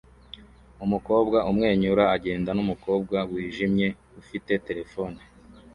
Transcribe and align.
Umukobwa 0.85 1.37
umwenyura 1.49 2.03
agenda 2.15 2.49
n'umukobwa 2.53 3.17
wijimye 3.31 3.87
ufite 4.21 4.51
terefone 4.67 5.19